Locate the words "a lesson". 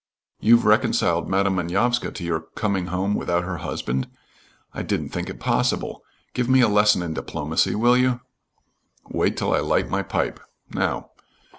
6.61-7.03